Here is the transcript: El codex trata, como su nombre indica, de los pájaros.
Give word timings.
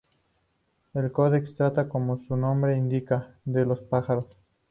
El 0.95 1.11
codex 1.11 1.53
trata, 1.53 1.87
como 1.87 2.17
su 2.17 2.35
nombre 2.35 2.75
indica, 2.75 3.35
de 3.45 3.67
los 3.67 3.81
pájaros. 3.81 4.25